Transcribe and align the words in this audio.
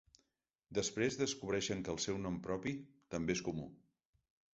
Després 0.77 1.17
descobreixen 1.19 1.83
que 1.87 1.93
el 1.95 1.99
seu 2.05 2.17
nom 2.23 2.39
propi 2.47 2.73
també 3.17 3.37
és 3.39 3.43
comú. 3.49 3.67